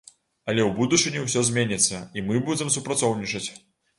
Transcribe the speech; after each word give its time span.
Але 0.51 0.61
ў 0.69 0.71
будучыні 0.79 1.19
ўсё 1.25 1.43
зменіцца 1.49 1.99
і 2.19 2.25
мы 2.29 2.41
будзем 2.47 2.73
супрацоўнічаць. 2.79 3.45